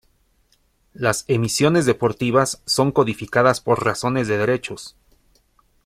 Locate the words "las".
0.93-1.25